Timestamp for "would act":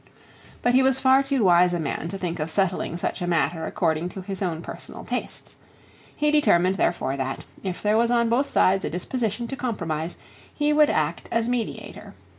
10.73-11.29